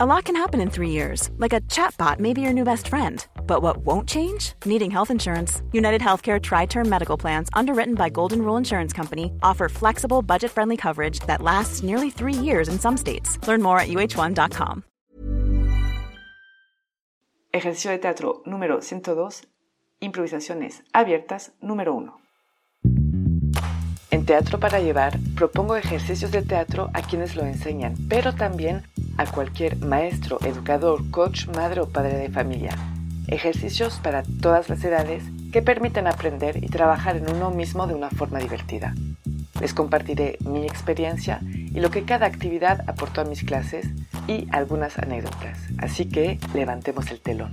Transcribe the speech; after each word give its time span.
A 0.00 0.06
lot 0.06 0.26
can 0.26 0.36
happen 0.36 0.60
in 0.60 0.70
three 0.70 0.90
years, 0.90 1.28
like 1.38 1.52
a 1.52 1.60
chatbot 1.62 2.20
may 2.20 2.32
be 2.32 2.40
your 2.40 2.52
new 2.52 2.62
best 2.62 2.86
friend. 2.86 3.26
But 3.48 3.62
what 3.62 3.78
won't 3.78 4.08
change? 4.08 4.52
Needing 4.64 4.92
health 4.92 5.10
insurance. 5.10 5.60
United 5.72 6.00
Healthcare 6.00 6.40
Tri 6.40 6.66
Term 6.66 6.88
Medical 6.88 7.16
Plans, 7.18 7.48
underwritten 7.52 7.96
by 7.96 8.08
Golden 8.08 8.42
Rule 8.42 8.56
Insurance 8.56 8.92
Company, 8.92 9.32
offer 9.42 9.68
flexible, 9.68 10.22
budget 10.22 10.52
friendly 10.52 10.76
coverage 10.76 11.18
that 11.26 11.42
lasts 11.42 11.82
nearly 11.82 12.10
three 12.10 12.32
years 12.32 12.68
in 12.68 12.78
some 12.78 12.96
states. 12.96 13.44
Learn 13.48 13.60
more 13.60 13.80
at 13.80 13.88
uh1.com. 13.88 14.84
Ejercicio 17.52 17.90
de 17.90 17.98
teatro 17.98 18.42
número 18.46 18.80
102. 18.80 19.48
Improvisaciones 20.00 20.84
abiertas 20.94 21.50
número 21.60 21.92
1. 21.96 22.12
En 24.12 24.24
Teatro 24.24 24.60
para 24.60 24.78
Llevar 24.80 25.18
propongo 25.34 25.74
ejercicios 25.74 26.30
de 26.30 26.42
teatro 26.42 26.88
a 26.94 27.02
quienes 27.02 27.34
lo 27.34 27.42
enseñan, 27.42 27.94
pero 28.08 28.32
también 28.34 28.84
a 29.18 29.26
cualquier 29.26 29.76
maestro, 29.84 30.38
educador, 30.42 31.10
coach, 31.10 31.46
madre 31.48 31.82
o 31.82 31.88
padre 31.88 32.16
de 32.16 32.30
familia. 32.30 32.76
Ejercicios 33.26 34.00
para 34.02 34.22
todas 34.40 34.70
las 34.70 34.82
edades 34.82 35.24
que 35.52 35.60
permiten 35.60 36.06
aprender 36.06 36.62
y 36.64 36.68
trabajar 36.68 37.16
en 37.16 37.30
uno 37.30 37.50
mismo 37.50 37.86
de 37.86 37.94
una 37.94 38.10
forma 38.10 38.38
divertida. 38.38 38.94
Les 39.60 39.74
compartiré 39.74 40.38
mi 40.40 40.64
experiencia 40.64 41.40
y 41.42 41.80
lo 41.80 41.90
que 41.90 42.04
cada 42.04 42.26
actividad 42.26 42.88
aportó 42.88 43.20
a 43.20 43.24
mis 43.24 43.42
clases 43.42 43.88
y 44.26 44.46
algunas 44.52 44.98
anécdotas. 44.98 45.58
Así 45.78 46.08
que 46.08 46.38
levantemos 46.54 47.10
el 47.10 47.20
telón. 47.20 47.52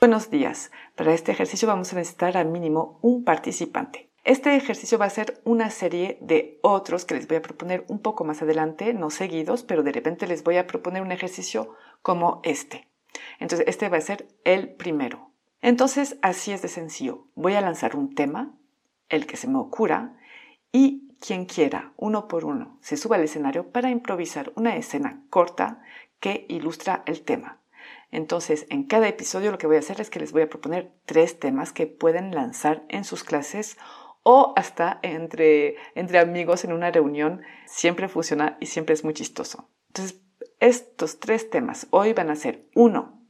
Buenos 0.00 0.30
días. 0.30 0.70
Para 0.94 1.12
este 1.12 1.32
ejercicio 1.32 1.68
vamos 1.68 1.92
a 1.92 1.96
necesitar 1.96 2.36
al 2.36 2.48
mínimo 2.48 2.98
un 3.02 3.24
participante. 3.24 4.09
Este 4.22 4.54
ejercicio 4.54 4.98
va 4.98 5.06
a 5.06 5.10
ser 5.10 5.40
una 5.44 5.70
serie 5.70 6.18
de 6.20 6.58
otros 6.62 7.06
que 7.06 7.14
les 7.14 7.26
voy 7.26 7.38
a 7.38 7.42
proponer 7.42 7.84
un 7.88 8.00
poco 8.00 8.24
más 8.24 8.42
adelante, 8.42 8.92
no 8.92 9.08
seguidos, 9.08 9.62
pero 9.62 9.82
de 9.82 9.92
repente 9.92 10.26
les 10.26 10.44
voy 10.44 10.58
a 10.58 10.66
proponer 10.66 11.00
un 11.02 11.10
ejercicio 11.10 11.74
como 12.02 12.40
este. 12.44 12.86
Entonces, 13.38 13.66
este 13.66 13.88
va 13.88 13.96
a 13.96 14.02
ser 14.02 14.28
el 14.44 14.74
primero. 14.74 15.30
Entonces, 15.62 16.18
así 16.20 16.52
es 16.52 16.60
de 16.60 16.68
sencillo. 16.68 17.28
Voy 17.34 17.54
a 17.54 17.62
lanzar 17.62 17.96
un 17.96 18.14
tema, 18.14 18.54
el 19.08 19.26
que 19.26 19.38
se 19.38 19.48
me 19.48 19.58
ocurra, 19.58 20.18
y 20.70 21.16
quien 21.18 21.46
quiera, 21.46 21.92
uno 21.96 22.28
por 22.28 22.44
uno, 22.44 22.78
se 22.82 22.98
suba 22.98 23.16
al 23.16 23.24
escenario 23.24 23.72
para 23.72 23.90
improvisar 23.90 24.52
una 24.54 24.76
escena 24.76 25.22
corta 25.30 25.82
que 26.18 26.44
ilustra 26.48 27.02
el 27.06 27.22
tema. 27.22 27.60
Entonces, 28.10 28.66
en 28.68 28.84
cada 28.84 29.08
episodio 29.08 29.50
lo 29.50 29.58
que 29.58 29.66
voy 29.66 29.76
a 29.76 29.80
hacer 29.80 30.00
es 30.00 30.10
que 30.10 30.20
les 30.20 30.32
voy 30.32 30.42
a 30.42 30.48
proponer 30.48 30.92
tres 31.06 31.38
temas 31.38 31.72
que 31.72 31.86
pueden 31.86 32.34
lanzar 32.34 32.84
en 32.88 33.04
sus 33.04 33.24
clases 33.24 33.76
o 34.32 34.52
hasta 34.54 35.00
entre, 35.02 35.74
entre 35.96 36.20
amigos 36.20 36.62
en 36.64 36.72
una 36.72 36.92
reunión, 36.92 37.42
siempre 37.66 38.06
funciona 38.06 38.58
y 38.60 38.66
siempre 38.66 38.94
es 38.94 39.02
muy 39.02 39.12
chistoso. 39.12 39.68
Entonces, 39.88 40.22
estos 40.60 41.18
tres 41.18 41.50
temas 41.50 41.88
hoy 41.90 42.12
van 42.12 42.30
a 42.30 42.36
ser, 42.36 42.68
uno, 42.76 43.24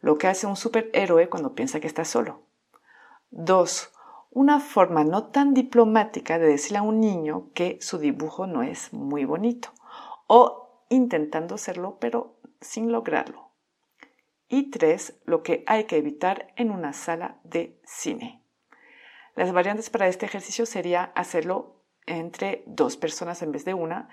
lo 0.00 0.16
que 0.16 0.28
hace 0.28 0.46
un 0.46 0.56
superhéroe 0.56 1.28
cuando 1.28 1.54
piensa 1.54 1.78
que 1.78 1.86
está 1.86 2.06
solo. 2.06 2.46
Dos, 3.28 3.92
una 4.30 4.58
forma 4.60 5.04
no 5.04 5.26
tan 5.26 5.52
diplomática 5.52 6.38
de 6.38 6.46
decirle 6.46 6.78
a 6.78 6.82
un 6.82 7.00
niño 7.00 7.50
que 7.52 7.76
su 7.82 7.98
dibujo 7.98 8.46
no 8.46 8.62
es 8.62 8.94
muy 8.94 9.26
bonito. 9.26 9.74
O 10.26 10.86
intentando 10.88 11.56
hacerlo, 11.56 11.98
pero 12.00 12.38
sin 12.62 12.92
lograrlo. 12.92 13.50
Y 14.48 14.70
tres, 14.70 15.20
lo 15.26 15.42
que 15.42 15.64
hay 15.66 15.84
que 15.84 15.98
evitar 15.98 16.54
en 16.56 16.70
una 16.70 16.94
sala 16.94 17.40
de 17.44 17.78
cine. 17.84 18.45
Las 19.36 19.52
variantes 19.52 19.90
para 19.90 20.08
este 20.08 20.26
ejercicio 20.26 20.66
sería 20.66 21.12
hacerlo 21.14 21.84
entre 22.06 22.64
dos 22.66 22.96
personas 22.96 23.42
en 23.42 23.52
vez 23.52 23.64
de 23.64 23.74
una. 23.74 24.08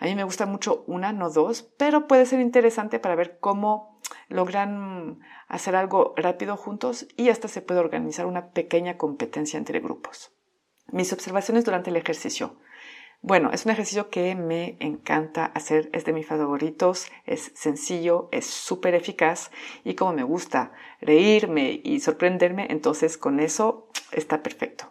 A 0.00 0.04
mí 0.06 0.14
me 0.14 0.24
gusta 0.24 0.44
mucho 0.44 0.84
una, 0.86 1.12
no 1.12 1.30
dos, 1.30 1.62
pero 1.78 2.06
puede 2.06 2.26
ser 2.26 2.40
interesante 2.40 2.98
para 2.98 3.14
ver 3.14 3.38
cómo 3.38 4.00
logran 4.28 5.20
hacer 5.48 5.76
algo 5.76 6.14
rápido 6.16 6.56
juntos 6.56 7.06
y 7.16 7.28
hasta 7.28 7.48
se 7.48 7.62
puede 7.62 7.80
organizar 7.80 8.26
una 8.26 8.50
pequeña 8.50 8.98
competencia 8.98 9.56
entre 9.56 9.80
grupos. 9.80 10.32
Mis 10.88 11.12
observaciones 11.12 11.64
durante 11.64 11.90
el 11.90 11.96
ejercicio. 11.96 12.56
Bueno, 13.22 13.50
es 13.52 13.64
un 13.64 13.72
ejercicio 13.72 14.08
que 14.08 14.34
me 14.34 14.76
encanta 14.78 15.46
hacer, 15.46 15.90
es 15.92 16.04
de 16.04 16.12
mis 16.12 16.26
favoritos, 16.26 17.06
es 17.24 17.50
sencillo, 17.54 18.28
es 18.30 18.46
súper 18.46 18.94
eficaz 18.94 19.50
y 19.84 19.94
como 19.94 20.12
me 20.12 20.22
gusta 20.22 20.72
reírme 21.00 21.80
y 21.82 22.00
sorprenderme, 22.00 22.66
entonces 22.70 23.16
con 23.18 23.40
eso 23.40 23.88
está 24.12 24.42
perfecto. 24.42 24.90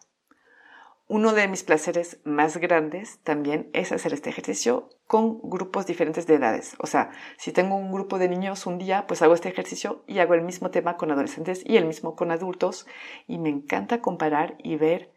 Uno 1.07 1.33
de 1.33 1.47
mis 1.47 1.61
placeres 1.61 2.19
más 2.23 2.57
grandes 2.57 3.19
también 3.19 3.69
es 3.73 3.91
hacer 3.91 4.11
este 4.11 4.31
ejercicio 4.31 4.89
con 5.05 5.39
grupos 5.43 5.85
diferentes 5.85 6.25
de 6.25 6.33
edades. 6.33 6.75
O 6.79 6.87
sea, 6.87 7.11
si 7.37 7.51
tengo 7.51 7.75
un 7.75 7.91
grupo 7.91 8.17
de 8.17 8.27
niños 8.27 8.65
un 8.65 8.79
día, 8.79 9.05
pues 9.05 9.21
hago 9.21 9.35
este 9.35 9.49
ejercicio 9.49 10.03
y 10.07 10.17
hago 10.17 10.33
el 10.33 10.41
mismo 10.41 10.71
tema 10.71 10.97
con 10.97 11.11
adolescentes 11.11 11.61
y 11.63 11.77
el 11.77 11.85
mismo 11.85 12.15
con 12.15 12.31
adultos. 12.31 12.87
Y 13.27 13.37
me 13.37 13.49
encanta 13.49 14.01
comparar 14.01 14.55
y 14.57 14.77
ver 14.77 15.11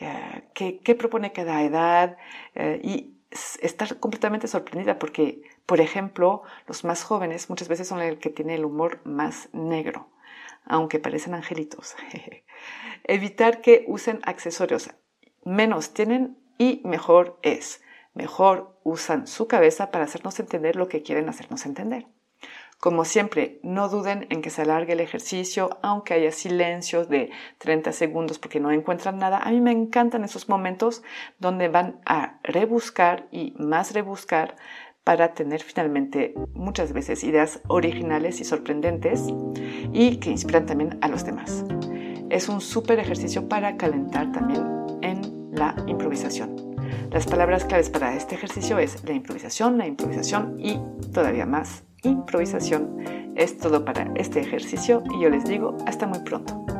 eh, 0.00 0.44
qué, 0.54 0.94
propone 0.94 1.32
cada 1.32 1.60
edad 1.64 2.16
eh, 2.54 2.80
y 2.84 3.14
estar 3.60 3.98
completamente 3.98 4.46
sorprendida 4.46 4.96
porque, 4.98 5.42
por 5.66 5.80
ejemplo, 5.80 6.44
los 6.68 6.84
más 6.84 7.02
jóvenes 7.02 7.50
muchas 7.50 7.66
veces 7.66 7.88
son 7.88 8.00
el 8.00 8.18
que 8.18 8.30
tiene 8.30 8.54
el 8.54 8.64
humor 8.64 9.00
más 9.04 9.48
negro, 9.52 10.08
aunque 10.64 11.00
parecen 11.00 11.34
angelitos. 11.34 11.96
Evitar 13.04 13.60
que 13.60 13.84
usen 13.88 14.20
accesorios. 14.22 14.90
Menos 15.44 15.94
tienen 15.94 16.38
y 16.58 16.80
mejor 16.84 17.40
es. 17.42 17.82
Mejor 18.14 18.78
usan 18.84 19.26
su 19.26 19.48
cabeza 19.48 19.90
para 19.90 20.04
hacernos 20.04 20.38
entender 20.38 20.76
lo 20.76 20.88
que 20.88 21.02
quieren 21.02 21.28
hacernos 21.28 21.66
entender. 21.66 22.06
Como 22.80 23.04
siempre, 23.04 23.58
no 23.64 23.88
duden 23.88 24.28
en 24.30 24.40
que 24.40 24.50
se 24.50 24.62
alargue 24.62 24.92
el 24.92 25.00
ejercicio, 25.00 25.78
aunque 25.82 26.14
haya 26.14 26.30
silencios 26.30 27.08
de 27.08 27.30
30 27.58 27.90
segundos 27.90 28.38
porque 28.38 28.60
no 28.60 28.70
encuentran 28.70 29.18
nada. 29.18 29.38
A 29.38 29.50
mí 29.50 29.60
me 29.60 29.72
encantan 29.72 30.22
esos 30.22 30.48
momentos 30.48 31.02
donde 31.40 31.66
van 31.66 32.00
a 32.06 32.38
rebuscar 32.44 33.26
y 33.32 33.52
más 33.58 33.94
rebuscar 33.94 34.54
para 35.02 35.34
tener 35.34 35.60
finalmente 35.60 36.34
muchas 36.54 36.92
veces 36.92 37.24
ideas 37.24 37.62
originales 37.66 38.40
y 38.40 38.44
sorprendentes 38.44 39.26
y 39.92 40.18
que 40.18 40.30
inspiran 40.30 40.66
también 40.66 40.98
a 41.00 41.08
los 41.08 41.24
demás. 41.24 41.64
Es 42.30 42.48
un 42.48 42.60
súper 42.60 43.00
ejercicio 43.00 43.48
para 43.48 43.76
calentar 43.76 44.30
también 44.30 44.64
en 45.02 45.50
la 45.50 45.74
improvisación. 45.88 46.76
Las 47.10 47.26
palabras 47.26 47.64
claves 47.64 47.90
para 47.90 48.14
este 48.14 48.36
ejercicio 48.36 48.78
es 48.78 49.02
la 49.02 49.14
improvisación, 49.14 49.78
la 49.78 49.86
improvisación 49.86 50.60
y 50.60 50.78
todavía 51.12 51.46
más 51.46 51.87
improvisación. 52.02 52.96
Es 53.36 53.58
todo 53.58 53.84
para 53.84 54.10
este 54.16 54.40
ejercicio 54.40 55.02
y 55.14 55.22
yo 55.22 55.30
les 55.30 55.44
digo 55.44 55.76
hasta 55.86 56.06
muy 56.06 56.20
pronto. 56.20 56.77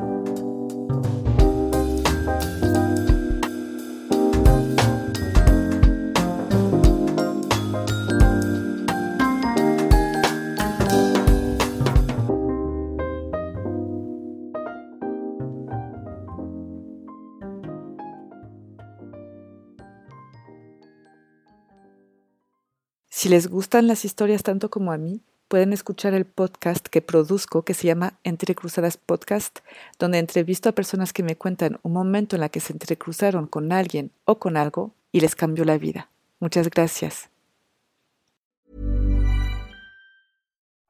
Si 23.19 23.27
les 23.27 23.49
gustan 23.49 23.87
las 23.87 24.05
historias 24.05 24.43
tanto 24.43 24.69
como 24.69 24.93
a 24.93 24.97
mí, 24.97 25.19
pueden 25.49 25.73
escuchar 25.73 26.13
el 26.13 26.23
podcast 26.23 26.87
que 26.87 27.01
produzco 27.01 27.63
que 27.63 27.73
se 27.73 27.85
llama 27.85 28.13
Entre 28.23 28.55
Cruzadas 28.55 28.95
Podcast, 28.95 29.59
donde 29.99 30.19
entrevisto 30.19 30.69
a 30.69 30.71
personas 30.71 31.11
que 31.11 31.21
me 31.21 31.35
cuentan 31.35 31.81
un 31.83 31.91
momento 31.91 32.37
en 32.37 32.39
la 32.39 32.47
que 32.47 32.61
se 32.61 32.71
entrecruzaron 32.71 33.45
con 33.47 33.73
alguien 33.73 34.11
o 34.23 34.39
con 34.39 34.55
algo 34.55 34.93
y 35.11 35.19
les 35.19 35.35
cambió 35.35 35.65
la 35.65 35.77
vida. 35.77 36.09
Muchas 36.39 36.69
gracias. 36.69 37.29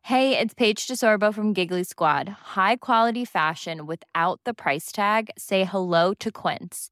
Hey, 0.04 0.38
it's 0.40 0.54
Paige 0.54 0.86
DeSorbo 0.86 1.34
from 1.34 1.56
Giggly 1.56 1.84
Squad. 1.84 2.30
High 2.56 2.78
quality 2.78 3.26
fashion 3.26 3.88
without 3.88 4.40
the 4.46 4.54
price 4.54 4.92
tag. 4.92 5.32
Say 5.36 5.66
hello 5.66 6.14
to 6.20 6.32
Quince. 6.32 6.92